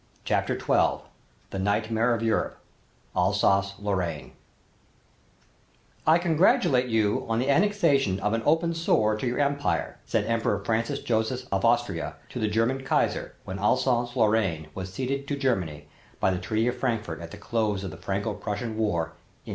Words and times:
CHAPTER 0.25 0.57
XII 0.59 1.05
THE 1.51 1.59
NIGHTMARE 1.59 2.15
OF 2.15 2.23
EUROPE 2.23 2.57
ALSACE 3.15 3.75
LORRAINE 3.77 4.31
"I 6.07 6.17
congratulate 6.17 6.87
you 6.87 7.23
on 7.29 7.37
the 7.37 7.51
annexation 7.51 8.19
of 8.19 8.33
an 8.33 8.41
open 8.43 8.73
sore 8.73 9.15
to 9.15 9.27
your 9.27 9.37
Empire," 9.37 9.99
said 10.07 10.25
Emperor 10.25 10.57
Francis 10.65 11.01
Joseph 11.03 11.45
of 11.51 11.63
Austria 11.65 12.15
to 12.29 12.39
the 12.39 12.47
German 12.47 12.83
Kaiser 12.83 13.35
when 13.45 13.59
Alsace 13.59 14.15
Lorraine 14.15 14.69
was 14.73 14.91
ceded 14.91 15.27
to 15.27 15.35
Germany 15.37 15.85
by 16.19 16.31
the 16.31 16.39
Treaty 16.39 16.67
of 16.67 16.77
Frankfort 16.79 17.21
at 17.21 17.29
the 17.29 17.37
close 17.37 17.83
of 17.83 17.91
the 17.91 17.97
Franco 17.97 18.33
Prussian 18.33 18.79
War, 18.79 19.03
in 19.03 19.49
1871. 19.49 19.49